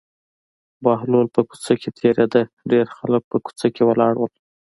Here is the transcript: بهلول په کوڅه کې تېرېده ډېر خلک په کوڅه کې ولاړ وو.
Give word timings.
بهلول 0.83 1.27
په 1.35 1.41
کوڅه 1.49 1.73
کې 1.81 1.89
تېرېده 1.99 2.41
ډېر 2.71 2.85
خلک 2.97 3.23
په 3.31 3.37
کوڅه 3.45 3.67
کې 3.75 3.83
ولاړ 3.85 4.13
وو. 4.17 4.27